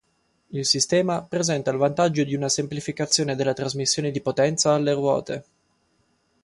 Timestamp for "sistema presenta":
0.65-1.69